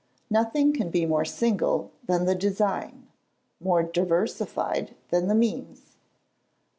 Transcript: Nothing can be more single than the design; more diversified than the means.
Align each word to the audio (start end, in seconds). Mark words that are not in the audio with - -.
Nothing 0.31 0.73
can 0.73 0.89
be 0.89 1.05
more 1.05 1.25
single 1.25 1.91
than 2.07 2.25
the 2.25 2.33
design; 2.33 3.05
more 3.59 3.83
diversified 3.83 4.95
than 5.09 5.27
the 5.27 5.35
means. 5.35 5.97